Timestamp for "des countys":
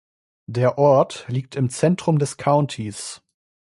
2.17-3.21